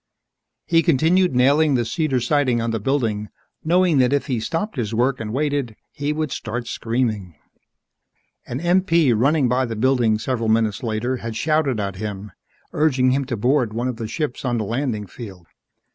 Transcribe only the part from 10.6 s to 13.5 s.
later had shouted at him, urging him to